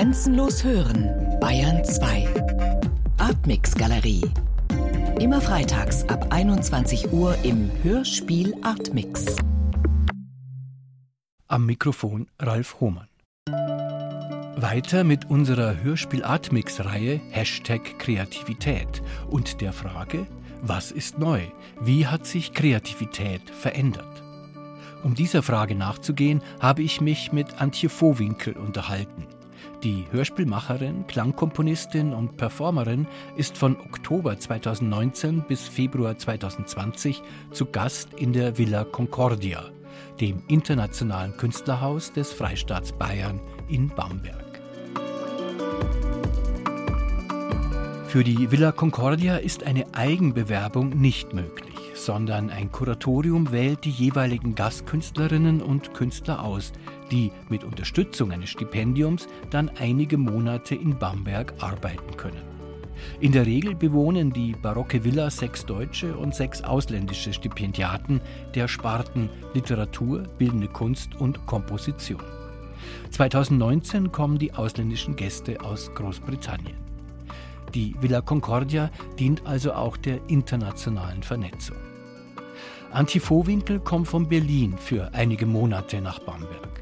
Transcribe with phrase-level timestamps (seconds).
[0.00, 2.26] Grenzenlos hören, Bayern 2.
[3.18, 4.22] Artmix Galerie.
[5.20, 9.36] Immer freitags ab 21 Uhr im Hörspiel Artmix.
[11.48, 13.08] Am Mikrofon Ralf Hohmann.
[14.56, 20.26] Weiter mit unserer Hörspiel Artmix-Reihe Hashtag Kreativität und der Frage,
[20.62, 21.42] was ist neu?
[21.78, 24.22] Wie hat sich Kreativität verändert?
[25.04, 29.26] Um dieser Frage nachzugehen, habe ich mich mit Antje Vohwinkel unterhalten.
[29.82, 33.06] Die Hörspielmacherin, Klangkomponistin und Performerin
[33.36, 39.70] ist von Oktober 2019 bis Februar 2020 zu Gast in der Villa Concordia,
[40.20, 44.50] dem internationalen Künstlerhaus des Freistaats Bayern in Bamberg.
[48.10, 54.56] Für die Villa Concordia ist eine Eigenbewerbung nicht möglich, sondern ein Kuratorium wählt die jeweiligen
[54.56, 56.72] Gastkünstlerinnen und Künstler aus,
[57.10, 62.42] die mit Unterstützung eines Stipendiums dann einige Monate in Bamberg arbeiten können.
[63.20, 68.20] In der Regel bewohnen die barocke Villa sechs deutsche und sechs ausländische Stipendiaten
[68.54, 72.22] der Sparten Literatur, bildende Kunst und Komposition.
[73.10, 76.76] 2019 kommen die ausländischen Gäste aus Großbritannien.
[77.74, 81.76] Die Villa Concordia dient also auch der internationalen Vernetzung.
[82.92, 86.79] Antje Vohwinkel kommt von Berlin für einige Monate nach Bamberg.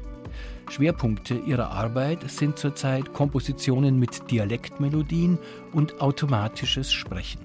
[0.69, 5.37] Schwerpunkte ihrer Arbeit sind zurzeit Kompositionen mit Dialektmelodien
[5.73, 7.41] und automatisches Sprechen.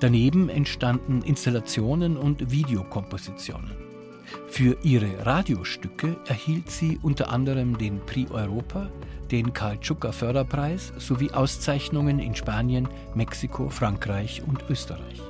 [0.00, 3.72] Daneben entstanden Installationen und Videokompositionen.
[4.48, 8.90] Für ihre Radiostücke erhielt sie unter anderem den Prix Europa,
[9.30, 15.20] den Karl Tschucker Förderpreis sowie Auszeichnungen in Spanien, Mexiko, Frankreich und Österreich.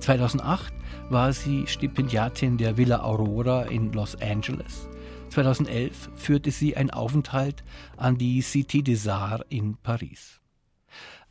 [0.00, 0.72] 2008
[1.10, 4.88] war sie Stipendiatin der Villa Aurora in Los Angeles.
[5.36, 7.62] 2011 führte sie einen Aufenthalt
[7.98, 10.40] an die Cité des Arts in Paris.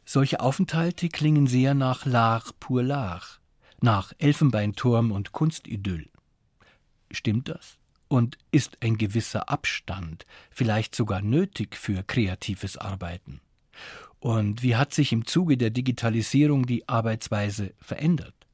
[0.06, 3.40] Solche Aufenthalte klingen sehr nach L'Art pour l'Art,
[3.82, 6.08] nach Elfenbeinturm und Kunstidyll.
[7.10, 7.80] Stimmt das?
[8.08, 13.42] Und ist ein gewisser Abstand vielleicht sogar nötig für kreatives Arbeiten?
[14.20, 18.45] Und wie hat sich im Zuge der Digitalisierung die Arbeitsweise verändert?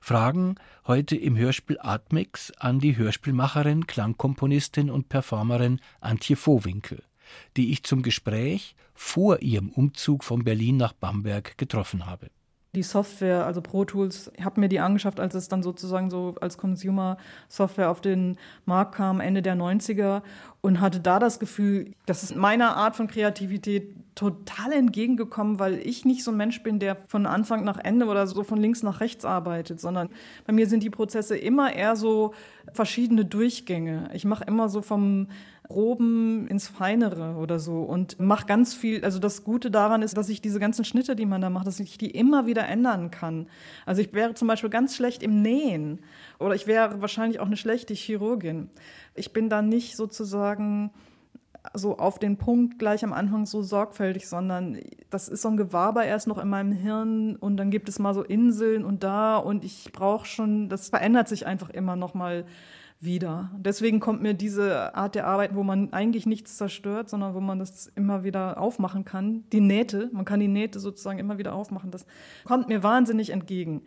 [0.00, 0.56] Fragen
[0.86, 7.02] heute im Hörspiel Atmix an die Hörspielmacherin, Klangkomponistin und Performerin Antje Vohwinkel,
[7.56, 12.30] die ich zum Gespräch vor ihrem Umzug von Berlin nach Bamberg getroffen habe
[12.74, 16.58] die Software, also Pro Tools, habe mir die angeschafft, als es dann sozusagen so als
[16.58, 18.36] Consumer-Software auf den
[18.66, 20.22] Markt kam, Ende der 90er
[20.60, 26.04] und hatte da das Gefühl, das ist meiner Art von Kreativität total entgegengekommen, weil ich
[26.04, 29.00] nicht so ein Mensch bin, der von Anfang nach Ende oder so von links nach
[29.00, 30.08] rechts arbeitet, sondern
[30.46, 32.34] bei mir sind die Prozesse immer eher so
[32.72, 34.08] verschiedene Durchgänge.
[34.12, 35.28] Ich mache immer so vom
[35.68, 39.02] Groben ins Feinere oder so und mache ganz viel.
[39.04, 41.80] Also das Gute daran ist, dass ich diese ganzen Schnitte, die man da macht, dass
[41.80, 43.46] ich die immer wieder ändern kann.
[43.86, 46.00] Also ich wäre zum Beispiel ganz schlecht im Nähen
[46.38, 48.68] oder ich wäre wahrscheinlich auch eine schlechte Chirurgin.
[49.14, 50.90] Ich bin da nicht sozusagen
[51.72, 56.04] so auf den Punkt gleich am Anfang so sorgfältig, sondern das ist so ein Gewaber
[56.04, 59.64] erst noch in meinem Hirn und dann gibt es mal so Inseln und da und
[59.64, 62.44] ich brauche schon, das verändert sich einfach immer noch mal
[63.04, 63.50] wieder.
[63.56, 67.58] Deswegen kommt mir diese Art der Arbeit, wo man eigentlich nichts zerstört, sondern wo man
[67.58, 71.90] das immer wieder aufmachen kann, die Nähte, man kann die Nähte sozusagen immer wieder aufmachen,
[71.90, 72.06] das
[72.44, 73.82] kommt mir wahnsinnig entgegen.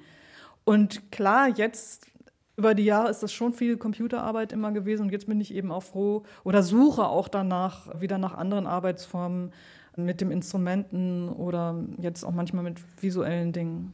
[0.63, 2.11] Und klar, jetzt
[2.57, 5.71] über die Jahre ist das schon viel Computerarbeit immer gewesen und jetzt bin ich eben
[5.71, 9.51] auch froh oder suche auch danach wieder nach anderen Arbeitsformen
[9.95, 13.93] mit dem Instrumenten oder jetzt auch manchmal mit visuellen Dingen.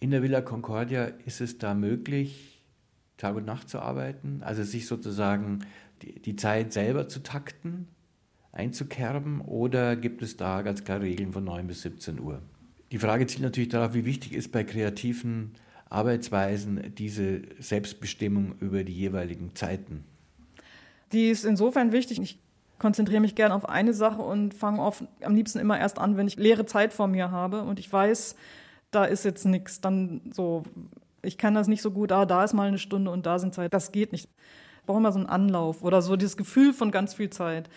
[0.00, 2.55] In der Villa Concordia ist es da möglich,
[3.16, 5.60] Tag und Nacht zu arbeiten, also sich sozusagen
[6.02, 7.88] die, die Zeit selber zu takten,
[8.52, 12.42] einzukerben, oder gibt es da ganz klare Regeln von 9 bis 17 Uhr?
[12.92, 15.52] Die Frage zielt natürlich darauf, wie wichtig ist bei kreativen
[15.88, 20.04] Arbeitsweisen diese Selbstbestimmung über die jeweiligen Zeiten?
[21.12, 22.20] Die ist insofern wichtig.
[22.20, 22.38] Ich
[22.78, 24.92] konzentriere mich gerne auf eine Sache und fange
[25.22, 28.36] am liebsten immer erst an, wenn ich leere Zeit vor mir habe und ich weiß,
[28.90, 29.80] da ist jetzt nichts.
[29.80, 30.64] Dann so
[31.26, 33.54] ich kann das nicht so gut, ah, da ist mal eine Stunde und da sind
[33.54, 33.74] Zeit.
[33.74, 34.28] Das geht nicht.
[34.80, 37.68] Ich brauche immer so einen Anlauf oder so dieses Gefühl von ganz viel Zeit.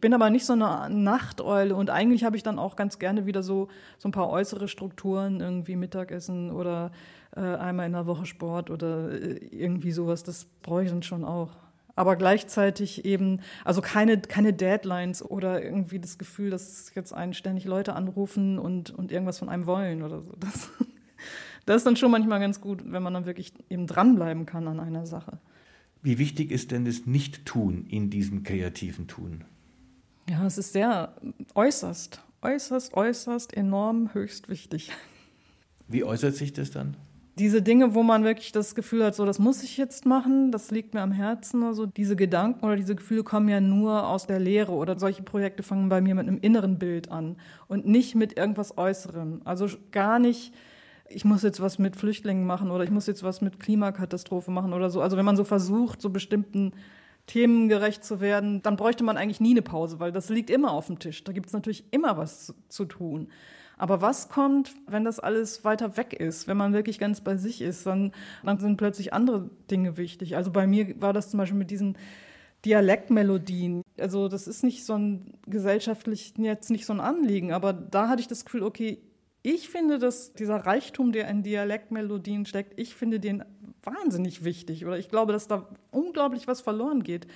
[0.00, 3.42] Bin aber nicht so eine Nachteule und eigentlich habe ich dann auch ganz gerne wieder
[3.42, 3.68] so,
[3.98, 6.90] so ein paar äußere Strukturen, irgendwie Mittagessen oder
[7.34, 10.22] äh, einmal in der Woche Sport oder äh, irgendwie sowas.
[10.22, 11.52] Das brauche ich dann schon auch
[11.96, 17.64] aber gleichzeitig eben, also keine, keine Deadlines oder irgendwie das Gefühl, dass jetzt einen ständig
[17.66, 20.32] Leute anrufen und, und irgendwas von einem wollen oder so.
[20.38, 20.70] Das,
[21.66, 24.80] das ist dann schon manchmal ganz gut, wenn man dann wirklich eben dranbleiben kann an
[24.80, 25.38] einer Sache.
[26.02, 29.44] Wie wichtig ist denn das Nicht-Tun in diesem kreativen Tun?
[30.28, 31.14] Ja, es ist sehr
[31.54, 34.90] äußerst, äußerst, äußerst enorm höchst wichtig.
[35.88, 36.96] Wie äußert sich das dann?
[37.38, 40.70] Diese Dinge, wo man wirklich das Gefühl hat, so das muss ich jetzt machen, das
[40.70, 41.64] liegt mir am Herzen.
[41.64, 45.62] Also diese Gedanken oder diese Gefühle kommen ja nur aus der Lehre oder solche Projekte
[45.62, 49.40] fangen bei mir mit einem inneren Bild an und nicht mit irgendwas Äußerem.
[49.44, 50.54] Also gar nicht,
[51.08, 54.72] ich muss jetzt was mit Flüchtlingen machen oder ich muss jetzt was mit Klimakatastrophe machen
[54.72, 55.00] oder so.
[55.00, 56.72] Also wenn man so versucht, so bestimmten
[57.26, 60.72] Themen gerecht zu werden, dann bräuchte man eigentlich nie eine Pause, weil das liegt immer
[60.72, 61.24] auf dem Tisch.
[61.24, 63.28] Da gibt es natürlich immer was zu tun.
[63.76, 67.60] Aber was kommt, wenn das alles weiter weg ist, wenn man wirklich ganz bei sich
[67.60, 68.12] ist, dann,
[68.44, 70.36] dann sind plötzlich andere Dinge wichtig.
[70.36, 71.96] Also bei mir war das zum Beispiel mit diesen
[72.64, 73.82] Dialektmelodien.
[73.98, 78.20] Also das ist nicht so ein gesellschaftlich jetzt nicht so ein Anliegen, aber da hatte
[78.20, 79.02] ich das Gefühl, okay,
[79.46, 83.44] ich finde, dass dieser Reichtum, der in Dialektmelodien steckt, ich finde den
[83.82, 84.86] wahnsinnig wichtig.
[84.86, 87.26] Oder ich glaube, dass da unglaublich was verloren geht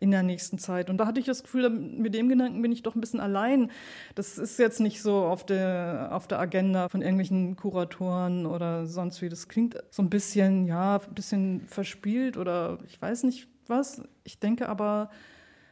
[0.00, 0.90] in der nächsten Zeit.
[0.90, 3.70] Und da hatte ich das Gefühl, mit dem Gedanken bin ich doch ein bisschen allein.
[4.16, 9.22] Das ist jetzt nicht so auf der, auf der Agenda von irgendwelchen Kuratoren oder sonst
[9.22, 9.28] wie.
[9.28, 14.02] Das klingt so ein bisschen, ja, ein bisschen verspielt oder ich weiß nicht was.
[14.24, 15.10] Ich denke aber,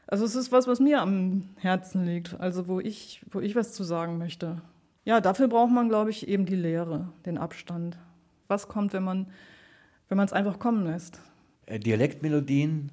[0.07, 3.73] also es ist was, was mir am Herzen liegt, also wo ich, wo ich was
[3.73, 4.63] zu sagen möchte.
[5.05, 7.99] Ja, dafür braucht man, glaube ich, eben die Lehre, den Abstand.
[8.49, 9.26] Was kommt, wenn man
[10.11, 11.20] wenn man es einfach kommen lässt?
[11.67, 12.91] Äh, Dialektmelodien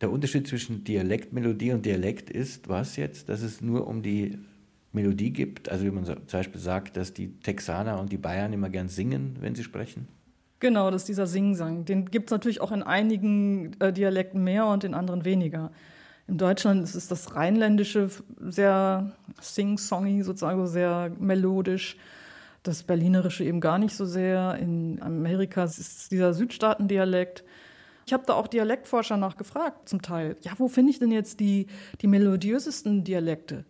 [0.00, 4.38] der Unterschied zwischen Dialektmelodie und Dialekt ist was jetzt, dass es nur um die
[4.92, 8.70] Melodie gibt, also wie man zum Beispiel sagt, dass die Texaner und die Bayern immer
[8.70, 10.08] gern singen, wenn sie sprechen.
[10.58, 11.84] Genau, das ist dieser Singsang.
[11.84, 15.70] Den gibt es natürlich auch in einigen äh, Dialekten mehr und in anderen weniger.
[16.30, 19.10] In Deutschland ist es das Rheinländische sehr
[19.40, 21.96] sing-songy, sozusagen sehr melodisch.
[22.62, 24.54] Das Berlinerische eben gar nicht so sehr.
[24.60, 27.42] In Amerika ist es dieser Südstaatendialekt.
[28.06, 30.36] Ich habe da auch Dialektforscher nachgefragt, zum Teil.
[30.42, 31.66] Ja, wo finde ich denn jetzt die,
[32.00, 33.64] die melodiösesten Dialekte?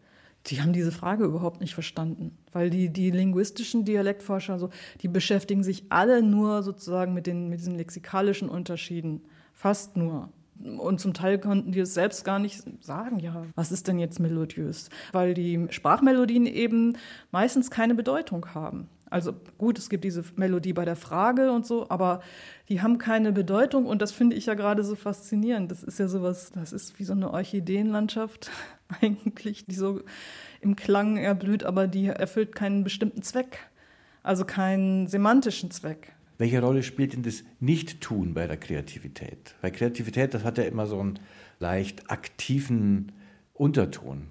[0.48, 4.68] Die haben diese Frage überhaupt nicht verstanden, weil die, die linguistischen Dialektforscher, so,
[5.00, 9.22] die beschäftigen sich alle nur sozusagen mit, den, mit diesen lexikalischen Unterschieden,
[9.54, 10.28] fast nur.
[10.62, 14.20] Und zum Teil konnten die es selbst gar nicht sagen, ja, was ist denn jetzt
[14.20, 14.90] melodiös?
[15.12, 16.96] Weil die Sprachmelodien eben
[17.30, 18.88] meistens keine Bedeutung haben.
[19.10, 22.20] Also gut, es gibt diese Melodie bei der Frage und so, aber
[22.68, 25.70] die haben keine Bedeutung und das finde ich ja gerade so faszinierend.
[25.70, 28.50] Das ist ja sowas, das ist wie so eine Orchideenlandschaft
[29.00, 30.02] eigentlich, die so
[30.60, 33.58] im Klang erblüht, aber die erfüllt keinen bestimmten Zweck,
[34.22, 36.12] also keinen semantischen Zweck.
[36.40, 39.56] Welche Rolle spielt denn das Nicht-Tun bei der Kreativität?
[39.60, 41.18] Weil Kreativität, das hat ja immer so einen
[41.58, 43.12] leicht aktiven
[43.52, 44.28] Unterton.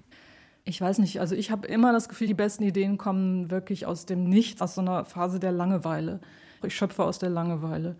[0.64, 4.06] Ich weiß nicht, also ich habe immer das Gefühl, die besten Ideen kommen wirklich aus
[4.06, 6.18] dem Nichts, aus so einer Phase der Langeweile.
[6.64, 7.94] Ich schöpfe aus der Langeweile.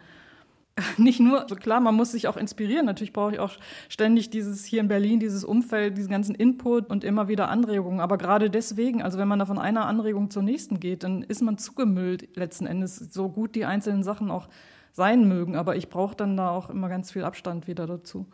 [0.99, 2.87] Nicht nur, also klar, man muss sich auch inspirieren.
[2.87, 3.53] Natürlich brauche ich auch
[3.89, 8.01] ständig dieses hier in Berlin, dieses Umfeld, diesen ganzen Input und immer wieder Anregungen.
[8.01, 11.43] Aber gerade deswegen, also wenn man da von einer Anregung zur nächsten geht, dann ist
[11.43, 14.49] man zugemüllt letzten Endes, so gut die einzelnen Sachen auch
[14.93, 15.57] sein mögen.
[15.57, 18.27] Aber ich brauche dann da auch immer ganz viel Abstand wieder dazu.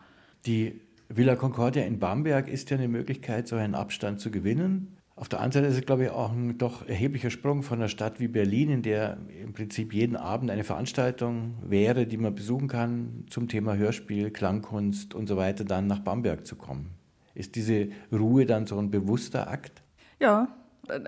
[0.46, 4.96] Die Villa Concordia in Bamberg ist ja eine Möglichkeit, so einen Abstand zu gewinnen.
[5.18, 7.88] Auf der anderen Seite ist es, glaube ich, auch ein doch erheblicher Sprung von einer
[7.88, 12.68] Stadt wie Berlin, in der im Prinzip jeden Abend eine Veranstaltung wäre, die man besuchen
[12.68, 16.90] kann zum Thema Hörspiel, Klangkunst und so weiter, dann nach Bamberg zu kommen.
[17.34, 19.82] Ist diese Ruhe dann so ein bewusster Akt?
[20.20, 20.48] Ja,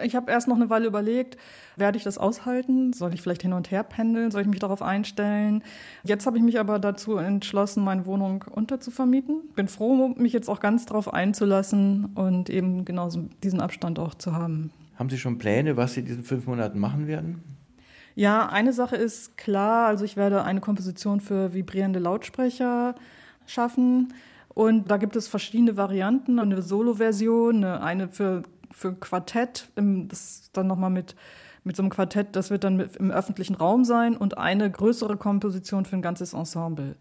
[0.02, 1.36] ich habe erst noch eine Weile überlegt,
[1.76, 2.92] werde ich das aushalten?
[2.92, 4.30] Soll ich vielleicht hin und her pendeln?
[4.30, 5.62] Soll ich mich darauf einstellen?
[6.04, 9.40] Jetzt habe ich mich aber dazu entschlossen, meine Wohnung unterzuvermieten.
[9.54, 14.34] Bin froh, mich jetzt auch ganz darauf einzulassen und eben genauso diesen Abstand auch zu
[14.34, 14.70] haben.
[14.96, 17.42] Haben Sie schon Pläne, was Sie in diesen fünf Monaten machen werden?
[18.16, 19.86] Ja, eine Sache ist klar.
[19.86, 22.96] Also ich werde eine Komposition für vibrierende Lautsprecher
[23.46, 24.12] schaffen.
[24.48, 26.40] Und da gibt es verschiedene Varianten.
[26.40, 31.16] Eine Solo-Version, eine für für ein Quartett, das dann nochmal mit,
[31.64, 35.84] mit so einem Quartett, das wird dann im öffentlichen Raum sein und eine größere Komposition
[35.84, 36.96] für ein ganzes Ensemble.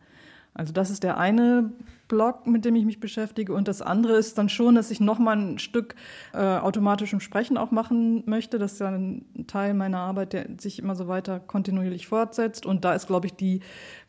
[0.57, 1.71] Also das ist der eine
[2.07, 3.53] Blog, mit dem ich mich beschäftige.
[3.53, 5.93] Und das andere ist dann schon, dass ich nochmal ein Stück
[6.33, 8.57] äh, automatischem Sprechen auch machen möchte.
[8.57, 12.65] Das ist ja ein Teil meiner Arbeit, der sich immer so weiter kontinuierlich fortsetzt.
[12.65, 13.59] Und da ist, glaube ich, die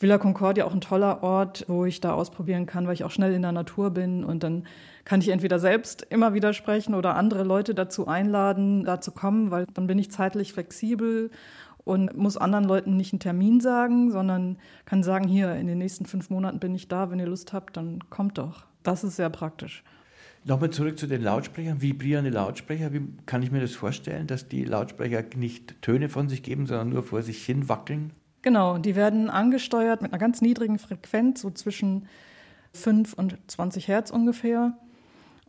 [0.00, 3.34] Villa Concordia auch ein toller Ort, wo ich da ausprobieren kann, weil ich auch schnell
[3.34, 4.24] in der Natur bin.
[4.24, 4.64] Und dann
[5.04, 9.50] kann ich entweder selbst immer wieder sprechen oder andere Leute dazu einladen, da zu kommen,
[9.50, 11.30] weil dann bin ich zeitlich flexibel
[11.88, 16.04] und muss anderen Leuten nicht einen Termin sagen, sondern kann sagen, hier, in den nächsten
[16.04, 18.66] fünf Monaten bin ich da, wenn ihr Lust habt, dann kommt doch.
[18.82, 19.82] Das ist sehr praktisch.
[20.44, 22.92] Nochmal zurück zu den Lautsprechern, vibrierende Lautsprecher.
[22.92, 26.90] Wie kann ich mir das vorstellen, dass die Lautsprecher nicht Töne von sich geben, sondern
[26.90, 28.12] nur vor sich hin wackeln?
[28.42, 32.06] Genau, die werden angesteuert mit einer ganz niedrigen Frequenz, so zwischen
[32.74, 34.76] 5 und 20 Hertz ungefähr.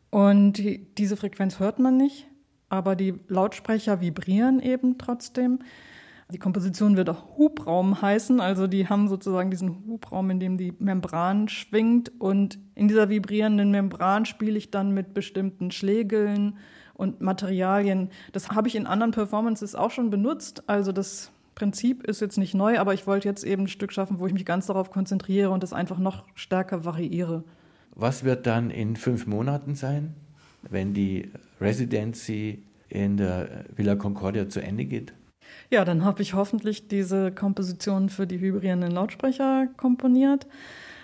[0.10, 2.28] Und die, diese Frequenz hört man nicht,
[2.70, 5.60] aber die Lautsprecher vibrieren eben trotzdem.
[6.32, 10.76] Die Komposition wird auch Hubraum heißen, also die haben sozusagen diesen Hubraum, in dem die
[10.78, 16.58] Membran schwingt und in dieser vibrierenden Membran spiele ich dann mit bestimmten Schlägeln
[16.94, 18.10] und Materialien.
[18.32, 22.54] Das habe ich in anderen Performances auch schon benutzt, also das Prinzip ist jetzt nicht
[22.54, 25.50] neu, aber ich wollte jetzt eben ein Stück schaffen, wo ich mich ganz darauf konzentriere
[25.50, 27.44] und das einfach noch stärker variiere.
[27.96, 30.14] Was wird dann in fünf Monaten sein,
[30.62, 35.14] wenn die Residency in der Villa Concordia zu Ende geht?
[35.70, 40.48] Ja, dann habe ich hoffentlich diese Komposition für die vibrierenden Lautsprecher komponiert.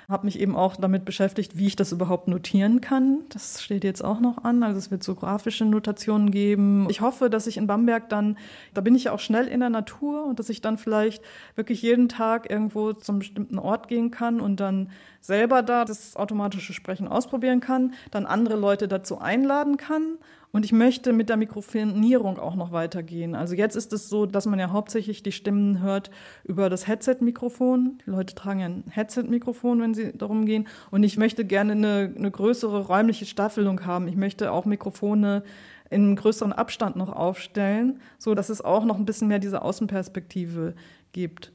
[0.08, 3.22] Habe mich eben auch damit beschäftigt, wie ich das überhaupt notieren kann.
[3.30, 4.62] Das steht jetzt auch noch an.
[4.62, 6.88] Also es wird so grafische Notationen geben.
[6.92, 8.38] Ich hoffe, dass ich in Bamberg dann,
[8.76, 11.24] da bin ich ja auch schnell in der Natur und dass ich dann vielleicht
[11.56, 16.74] wirklich jeden Tag irgendwo zum bestimmten Ort gehen kann und dann selber da das automatische
[16.74, 20.20] Sprechen ausprobieren kann, dann andere Leute dazu einladen kann
[20.56, 23.36] und ich möchte mit der Mikrofonierung auch noch weitergehen.
[23.36, 26.12] Also jetzt ist es so, dass man ja hauptsächlich die Stimmen hört
[26.46, 27.98] über das Headset-Mikrofon.
[28.06, 30.70] Die Leute tragen ja ein Headset-Mikrofon, wenn sie darum gehen.
[30.92, 34.08] Und ich möchte gerne eine, eine größere räumliche Staffelung haben.
[34.08, 35.44] Ich möchte auch Mikrofone
[35.90, 40.74] in größeren Abstand noch aufstellen, so dass es auch noch ein bisschen mehr diese Außenperspektive
[41.12, 41.52] gibt.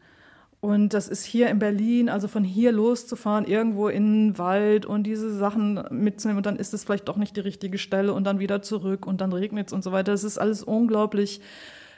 [0.60, 5.04] Und das ist hier in Berlin, also von hier loszufahren, irgendwo in den Wald und
[5.04, 8.40] diese Sachen mitzunehmen und dann ist es vielleicht doch nicht die richtige Stelle und dann
[8.40, 10.12] wieder zurück und dann regnet es und so weiter.
[10.12, 11.40] Das ist alles unglaublich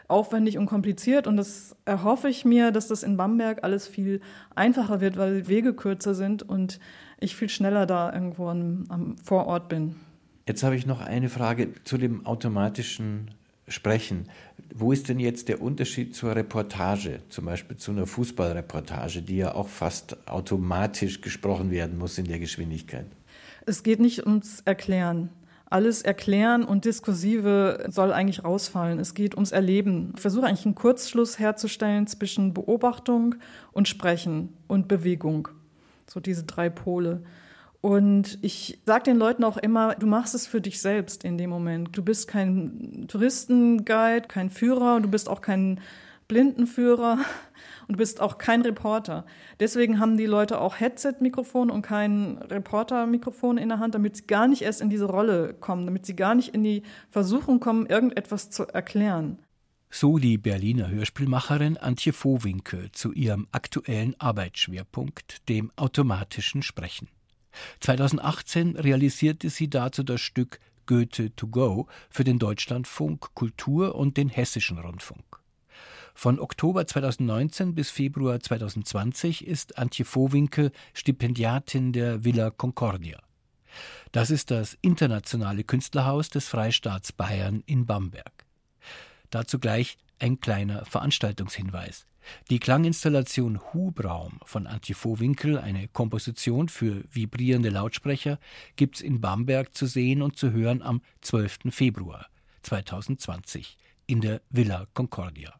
[0.06, 4.20] aufwendig und kompliziert und das erhoffe ich mir, dass das in Bamberg alles viel
[4.54, 6.78] einfacher wird, weil Wege kürzer sind und
[7.18, 9.96] ich viel schneller da irgendwo am, am Vorort bin.
[10.46, 13.30] Jetzt habe ich noch eine Frage zu dem automatischen
[13.68, 14.28] Sprechen.
[14.74, 19.54] Wo ist denn jetzt der Unterschied zur Reportage, zum Beispiel zu einer Fußballreportage, die ja
[19.54, 23.06] auch fast automatisch gesprochen werden muss in der Geschwindigkeit?
[23.66, 25.30] Es geht nicht ums Erklären.
[25.72, 28.98] Alles Erklären und Diskursive soll eigentlich rausfallen.
[28.98, 30.12] Es geht ums Erleben.
[30.16, 33.36] Ich versuche eigentlich einen Kurzschluss herzustellen zwischen Beobachtung
[33.72, 35.48] und Sprechen und Bewegung.
[36.06, 37.22] So diese drei Pole.
[37.82, 41.50] Und ich sage den Leuten auch immer, du machst es für dich selbst in dem
[41.50, 41.96] Moment.
[41.96, 45.80] Du bist kein Touristenguide, kein Führer, du bist auch kein
[46.28, 47.18] Blindenführer
[47.88, 49.26] und du bist auch kein Reporter.
[49.58, 54.46] Deswegen haben die Leute auch Headset-Mikrofon und kein Reporter-Mikrofon in der Hand, damit sie gar
[54.46, 58.50] nicht erst in diese Rolle kommen, damit sie gar nicht in die Versuchung kommen, irgendetwas
[58.50, 59.40] zu erklären.
[59.90, 67.08] So die Berliner Hörspielmacherin Antje Vohwinkel zu ihrem aktuellen Arbeitsschwerpunkt, dem automatischen Sprechen.
[67.80, 74.28] 2018 realisierte sie dazu das Stück Goethe to go für den Deutschlandfunk Kultur und den
[74.28, 75.24] Hessischen Rundfunk.
[76.14, 83.18] Von Oktober 2019 bis Februar 2020 ist Antje Vohwinkel Stipendiatin der Villa Concordia.
[84.12, 88.44] Das ist das internationale Künstlerhaus des Freistaats Bayern in Bamberg.
[89.30, 92.06] Dazu gleich ein kleiner Veranstaltungshinweis.
[92.48, 98.38] Die Klanginstallation Hubraum von Antje Vohwinkel, eine Komposition für vibrierende Lautsprecher,
[98.76, 101.58] gibt's in Bamberg zu sehen und zu hören am 12.
[101.70, 102.26] Februar
[102.62, 103.76] 2020
[104.06, 105.54] in der Villa Concordia.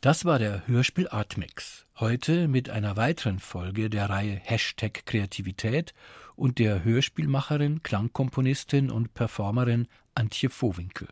[0.00, 1.86] Das war der Hörspiel Artmix.
[1.98, 5.92] Heute mit einer weiteren Folge der Reihe Hashtag Kreativität
[6.36, 11.08] und der Hörspielmacherin, Klangkomponistin und Performerin Antje Vohwinkel.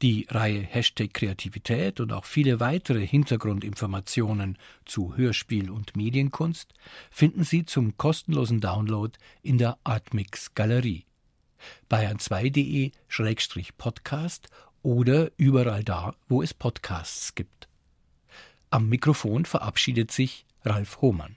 [0.00, 6.72] Die Reihe Hashtag Kreativität und auch viele weitere Hintergrundinformationen zu Hörspiel und Medienkunst
[7.10, 11.04] finden Sie zum kostenlosen Download in der Artmix Galerie.
[11.90, 14.46] bayern2.de-podcast
[14.82, 17.66] oder überall da, wo es Podcasts gibt.
[18.70, 21.34] Am Mikrofon verabschiedet sich Ralf Hohmann.